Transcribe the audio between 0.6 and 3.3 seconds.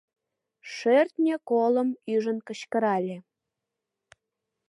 Шӧртньӧ колым ӱжын кычкырале